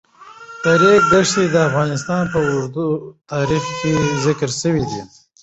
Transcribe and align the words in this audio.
د 0.63 0.65
ریګ 0.81 1.03
دښتې 1.11 1.43
د 1.53 1.55
افغانستان 1.69 2.23
په 2.33 2.39
اوږده 2.49 2.85
تاریخ 3.31 3.63
کې 3.79 3.91
ذکر 4.25 4.49
شوی 4.61 4.83
دی. 4.91 5.01